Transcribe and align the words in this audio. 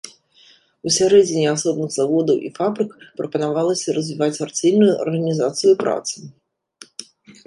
Усярэдзіне 0.91 1.43
асобных 1.55 1.89
заводаў 1.97 2.37
і 2.47 2.49
фабрык 2.57 2.95
прапанавалася 3.21 3.95
развіваць 3.97 4.41
арцельную 4.47 4.89
арганізацыю 5.05 5.73
працы. 5.85 6.15